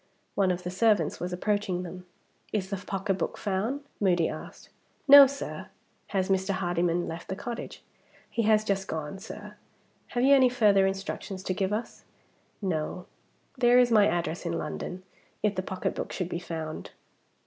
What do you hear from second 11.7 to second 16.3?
us?" "No. There is my address in London, if the pocketbook should